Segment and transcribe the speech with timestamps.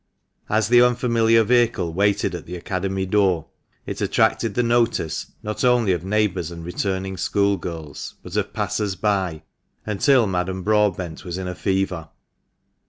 [0.49, 3.45] As the unfamiliar vehicle waited at the" Academy" door,
[3.85, 9.43] it attracted the notice not only of neighbours and returning schoolgirls, but of passers by,
[9.85, 12.09] until Madame Broadbent was in a fever.